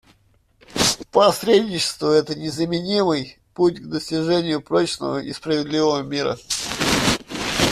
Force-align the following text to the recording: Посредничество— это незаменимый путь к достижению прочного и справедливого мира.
Посредничество— 1.11 2.11
это 2.11 2.33
незаменимый 2.33 3.37
путь 3.53 3.77
к 3.79 3.87
достижению 3.87 4.59
прочного 4.59 5.21
и 5.21 5.31
справедливого 5.31 6.01
мира. 6.01 6.39